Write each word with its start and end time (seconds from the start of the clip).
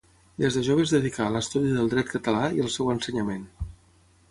Des 0.43 0.55
de 0.59 0.63
jove 0.67 0.85
es 0.85 0.93
dedicà 0.95 1.27
a 1.27 1.33
l'estudi 1.35 1.75
del 1.77 1.93
dret 1.93 2.11
català 2.15 2.43
i 2.61 2.65
al 2.65 2.73
seu 2.79 2.91
ensenyament. 2.97 3.49